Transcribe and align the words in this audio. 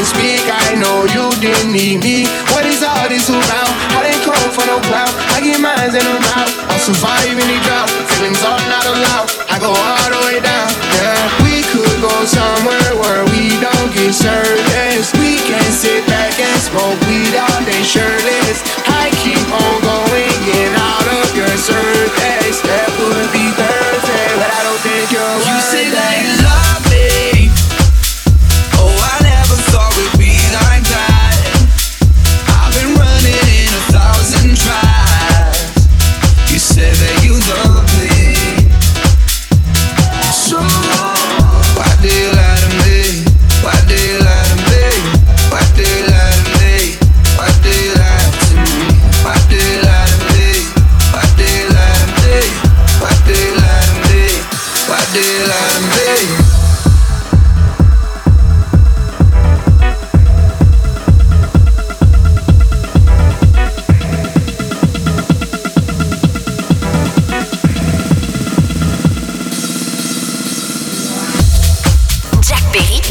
didn't 0.00 0.16
speak, 0.16 0.40
I 0.48 0.80
know 0.80 1.04
you 1.12 1.28
didn't 1.44 1.76
need 1.76 2.00
me. 2.00 2.24
What 2.56 2.64
is 2.64 2.80
all 2.80 3.04
this 3.12 3.28
about? 3.28 3.68
I 3.92 4.08
didn't 4.08 4.24
come 4.24 4.48
for 4.48 4.64
no 4.64 4.80
clout. 4.88 5.12
I 5.28 5.44
get 5.44 5.60
mines 5.60 5.92
and 5.92 6.06
I'm 6.08 6.24
out. 6.40 6.48
I'm 6.72 6.80
surviving 6.80 7.44
the 7.44 7.58
drought. 7.68 7.92
Feelings 8.16 8.40
are 8.40 8.64
not 8.72 8.86
allowed. 8.88 9.28
I 9.52 9.60
go 9.60 9.68
all 9.68 10.08
the 10.08 10.20
way 10.24 10.40
down. 10.40 10.72
Yeah, 10.96 11.20
we 11.44 11.60
could 11.68 12.00
go 12.00 12.14
somewhere 12.24 12.96
where 12.96 13.28
we 13.28 13.60
don't 13.60 13.92
get 13.92 14.16
service. 14.16 15.12
We 15.20 15.36
can 15.44 15.68
sit 15.68 16.00
back 16.08 16.32
and 16.40 16.58
smoke 16.64 16.96
weed 17.04 17.36
all 17.36 17.60
day 17.68 17.84
shirtless. 17.84 18.64
I 18.88 19.12
keep 19.20 19.44
on 19.52 19.76
going, 19.84 20.32
get 20.48 20.72
out 20.80 21.06
of 21.20 21.28
your 21.36 21.52
service. 21.60 21.99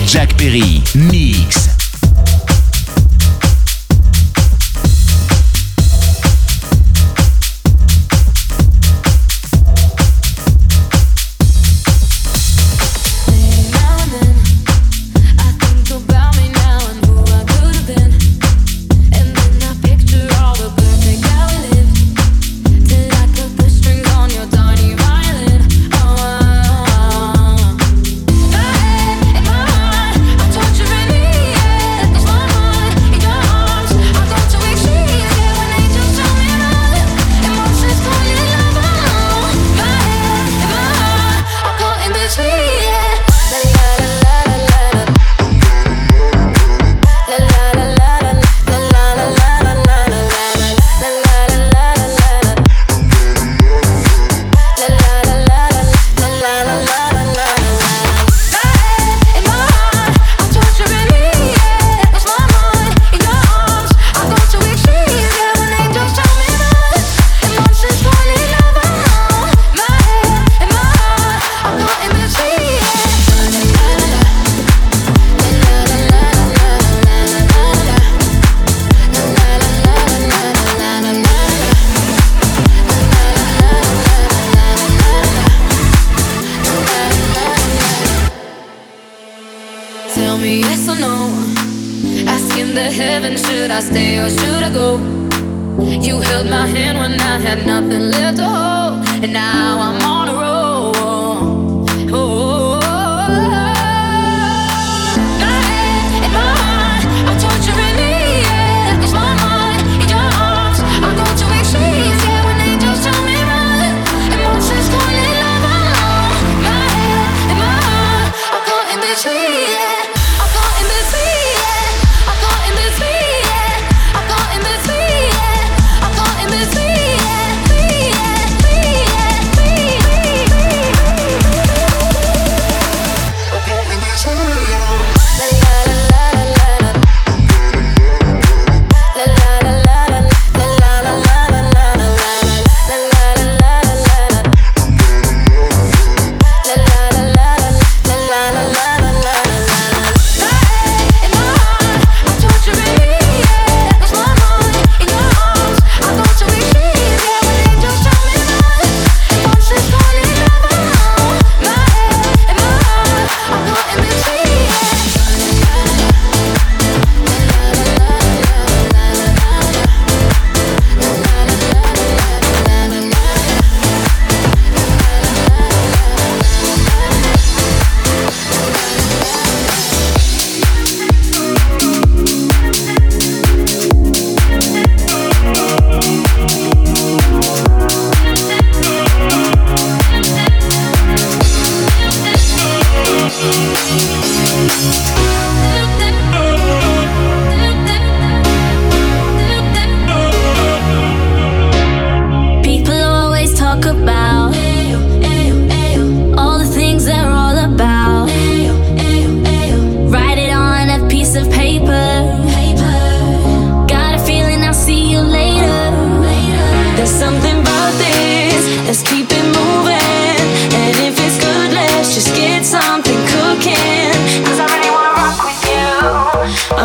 Jack 0.05 0.37
Perry, 0.37 0.81
Mix. 0.95 1.78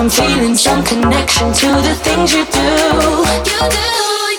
I'm 0.04 0.10
feeling 0.10 0.54
some 0.54 0.84
connection 0.84 1.50
to 1.50 1.66
the 1.80 1.94
things 2.04 2.30
you 2.34 2.44
do. 2.44 2.60
You 2.60 3.60
do, 3.72 3.88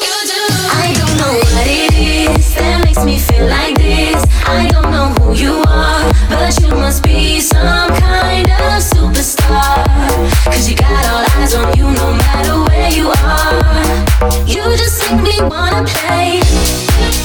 you 0.05 0.17
do. 0.29 0.43
I 0.69 0.93
don't 0.93 1.17
know 1.17 1.34
what 1.41 1.65
it 1.65 1.91
is 1.98 2.53
that 2.53 2.86
makes 2.86 3.03
me 3.03 3.17
feel 3.17 3.48
like 3.48 3.75
this. 3.75 4.24
I 4.45 4.69
don't 4.69 4.91
know 4.91 5.10
who 5.17 5.34
you 5.34 5.63
are, 5.65 6.05
but 6.29 6.53
you 6.62 6.69
must 6.69 7.01
be 7.01 7.39
some 7.39 7.89
kind 7.98 8.45
of 8.45 8.77
superstar. 8.77 9.81
Cause 10.45 10.69
you 10.69 10.75
got 10.75 11.03
all 11.10 11.25
eyes 11.34 11.55
on 11.55 11.75
you 11.75 11.89
no 11.89 12.13
matter 12.13 12.62
where 12.69 12.91
you 12.93 13.10
are. 13.25 14.45
You 14.45 14.77
just 14.77 15.01
make 15.10 15.24
me 15.24 15.50
wanna 15.50 15.84
play. 15.84 17.25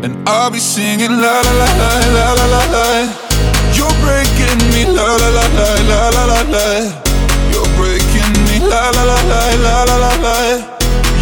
And 0.00 0.14
I'll 0.28 0.50
be 0.50 0.60
singing 0.60 1.10
la 1.10 1.34
la 1.42 1.52
la 1.58 1.68
la 1.80 1.90
la 2.14 2.26
la 2.38 2.46
la 2.54 2.62
la. 2.70 2.86
You're 3.74 3.90
breaking 3.98 4.60
me 4.70 4.86
la 4.86 5.02
la 5.18 5.28
la 5.34 5.46
la 5.58 5.68
la 5.90 6.00
la 6.14 6.24
la 6.30 6.40
la. 6.54 6.66
You're 7.50 7.66
breaking 7.74 8.30
me 8.46 8.62
la 8.62 8.94
la 8.94 9.02
la 9.10 9.18
la 9.26 9.42
la 9.58 9.74
la 9.90 9.96
la 9.98 10.12
la. 10.22 10.36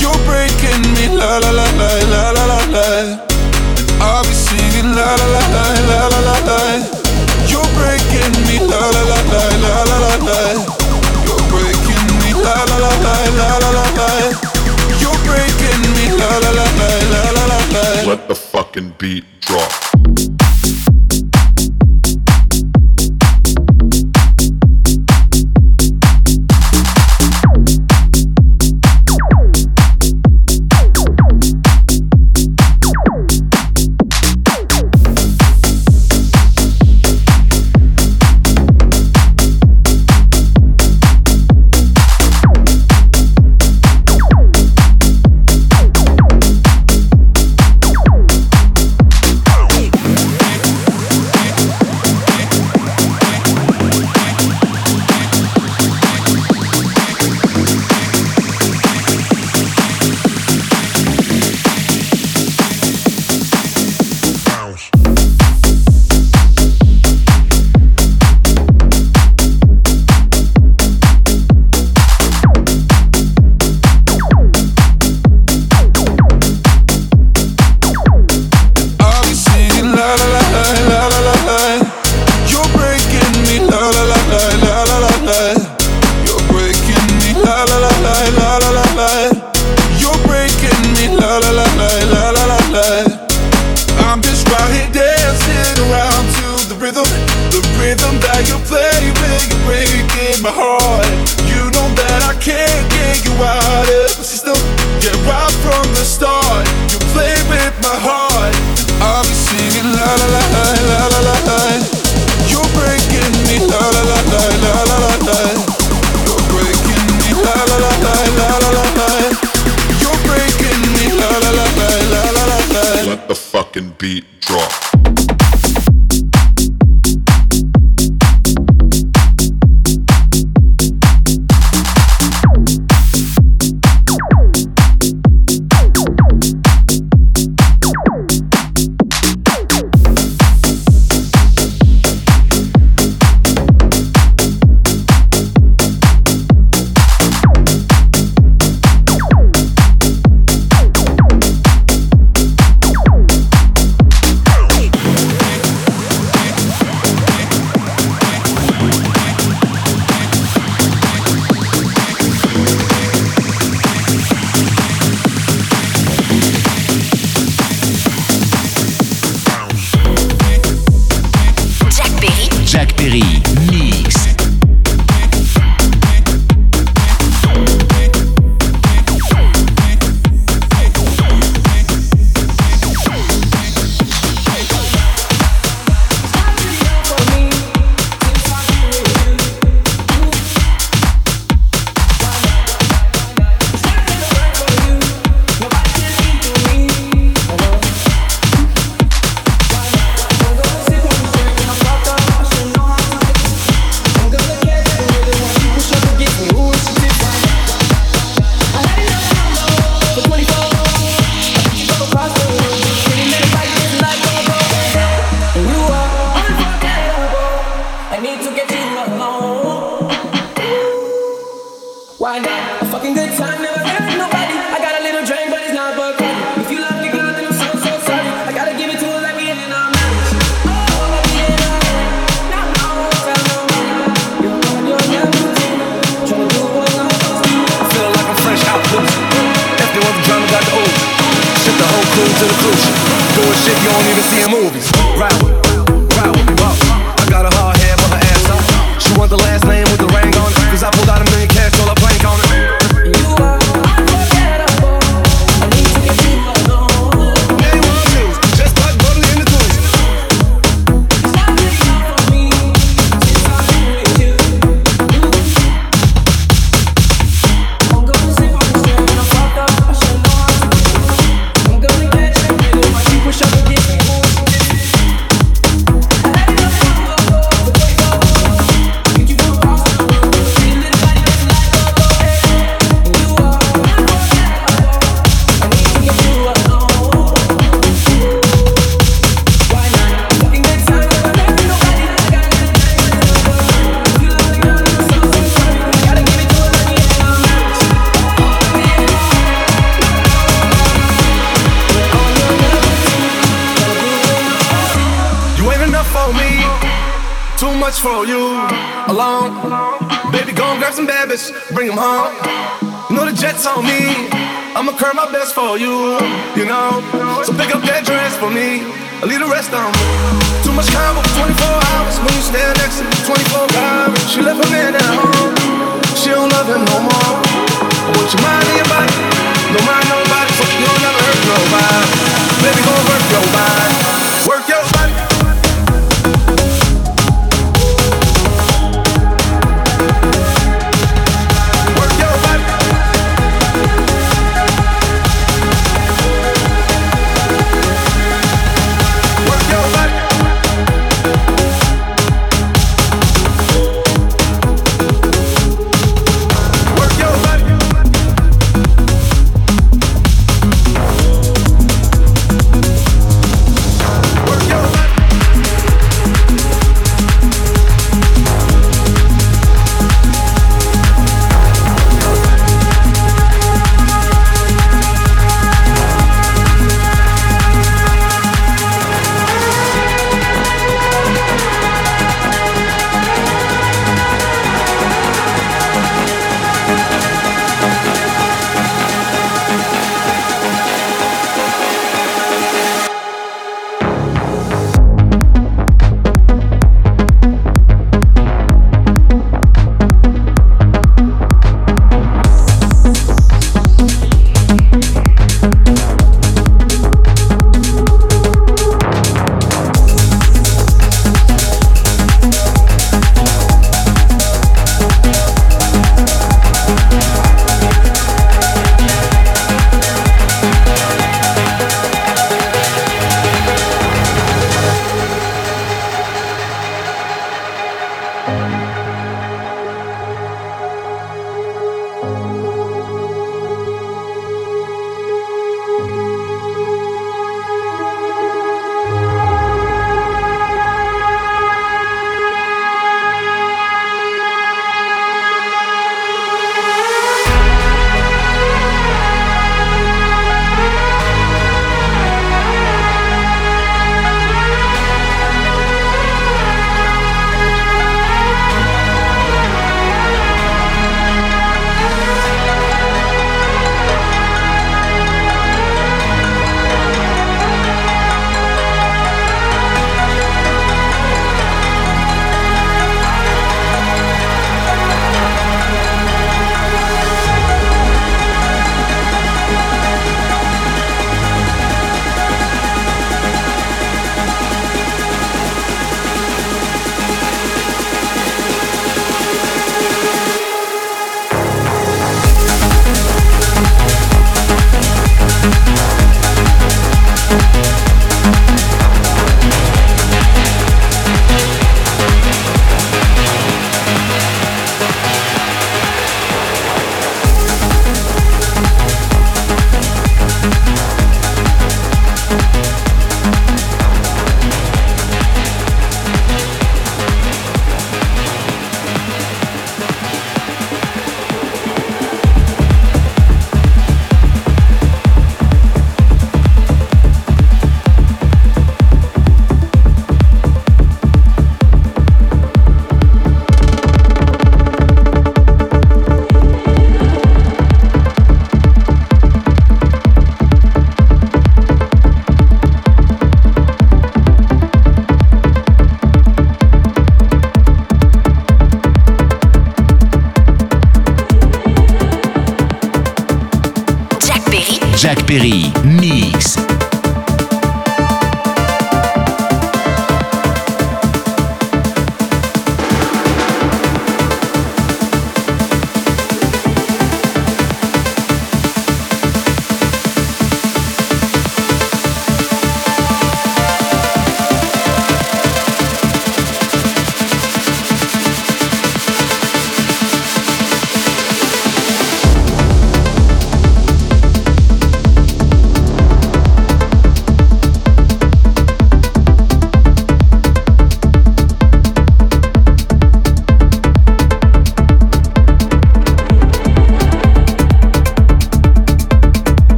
You're 0.00 0.16
breaking 0.24 0.82
me 0.96 1.04
la 1.12 1.36
la 1.44 1.50
la 1.52 1.66
la 1.80 1.90
la 2.12 2.22
la 2.32 2.44
la 2.48 2.58
la. 2.72 2.88
And 3.76 3.90
I'll 4.00 4.24
be 4.24 4.32
singing 4.32 4.96
la 4.96 5.10
la 5.20 5.26
la 5.34 5.42
la 5.52 5.64
la 5.90 6.00
la 6.08 6.20
la 6.28 6.36
la. 6.48 6.60
You're 7.52 7.68
breaking 7.76 8.32
me 8.48 8.56
la 8.56 8.80
la 8.88 9.02
la 9.10 9.20
la 9.32 9.42
la 9.64 9.74
la 9.84 9.96
la 10.00 10.12
la. 10.28 10.40
You're 11.28 11.44
breaking 11.52 12.08
me 12.24 12.30
la 12.40 12.56
la 12.70 12.76
la 12.80 12.92
la 13.04 13.14
la 13.36 13.48
la 13.62 13.70
la 13.76 13.86
la. 14.00 14.10
You're 14.96 15.20
breaking 15.28 15.82
me 15.92 16.06
la 16.16 16.30
la 16.40 16.50
la 16.56 16.66
la 16.80 16.90
la. 17.12 17.21
Let 17.72 18.28
the 18.28 18.34
fucking 18.34 18.96
beat 18.98 19.24
drop. 19.40 19.91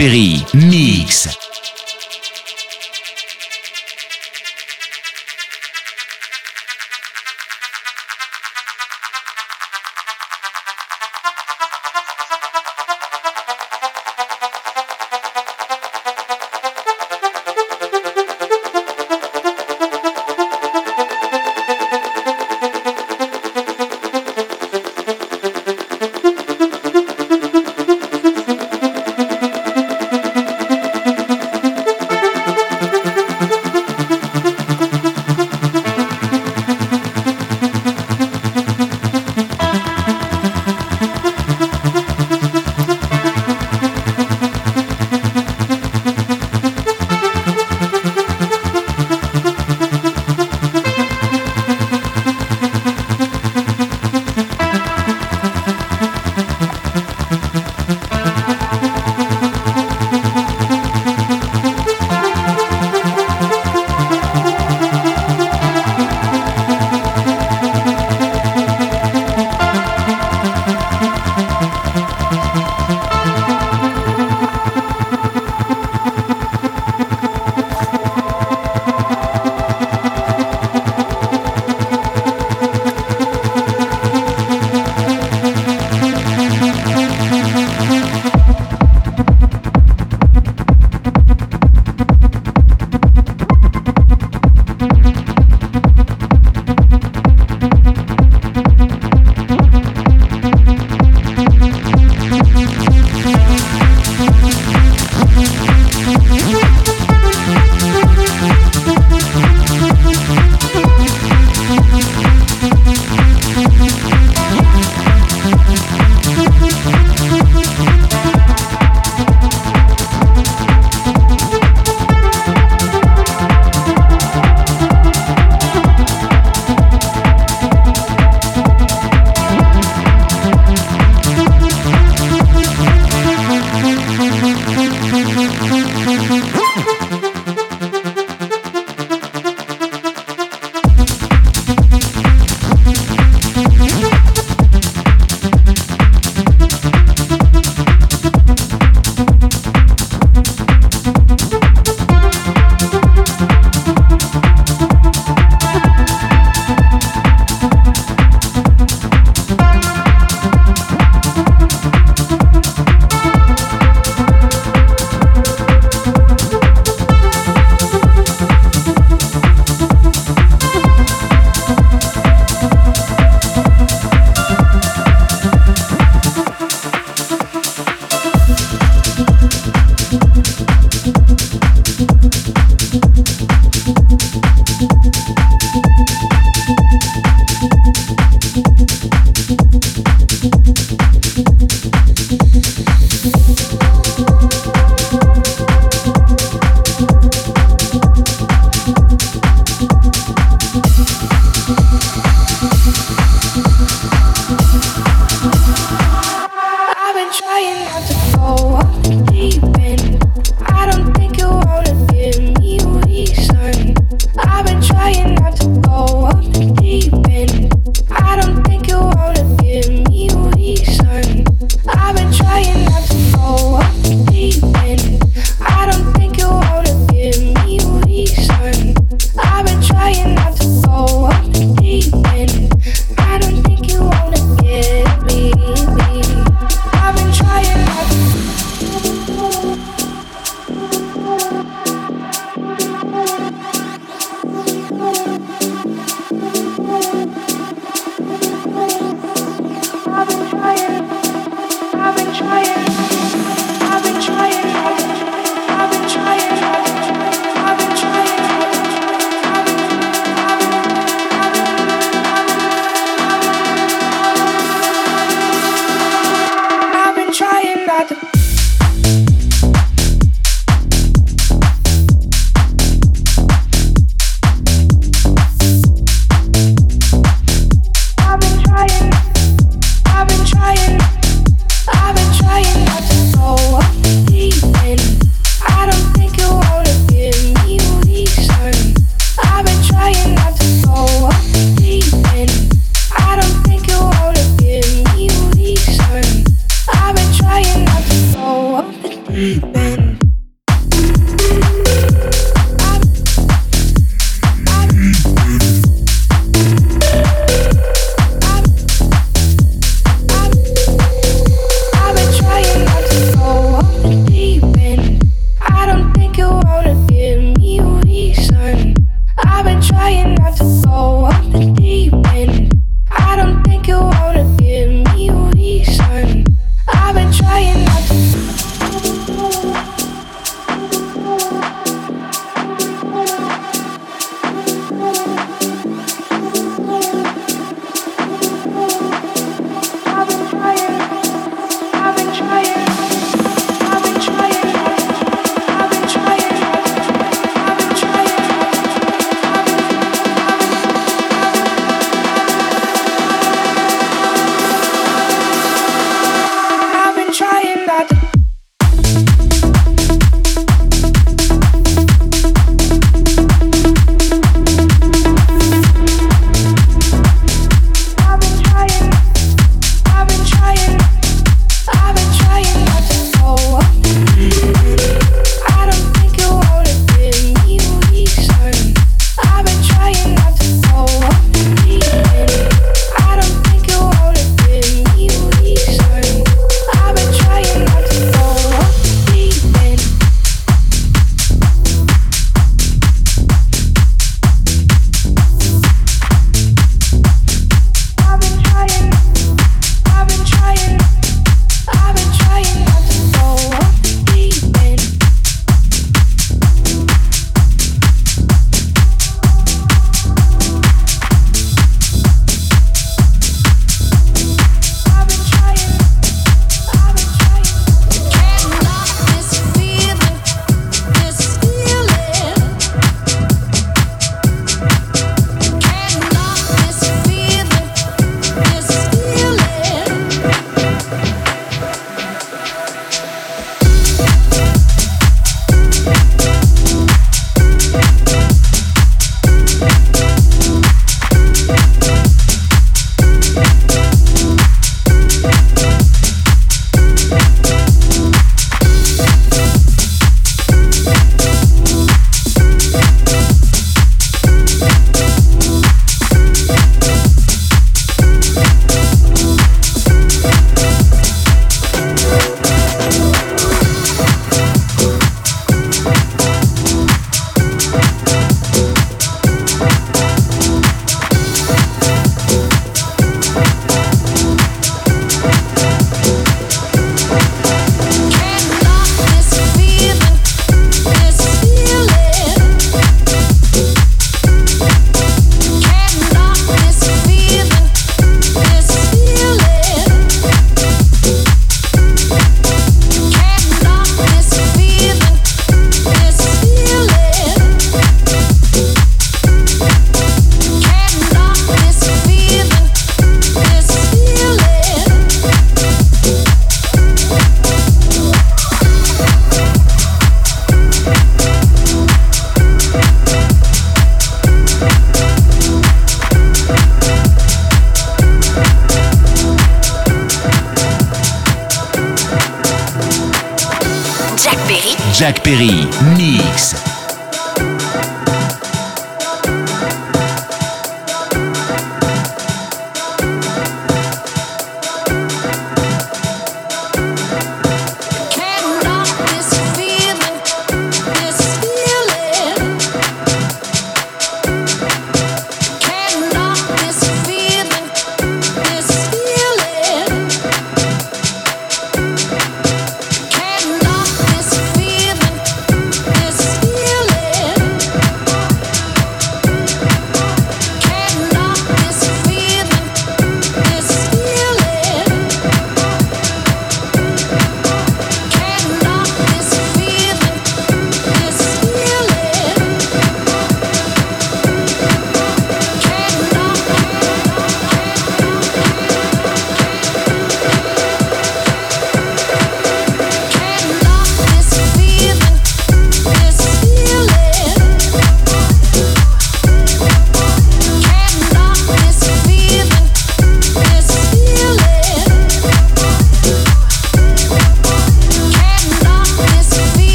Perry, 0.00 0.46
Mix. 0.54 1.39